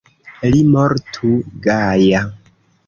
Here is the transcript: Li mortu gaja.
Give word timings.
Li 0.53 0.61
mortu 0.77 1.31
gaja. 1.69 2.27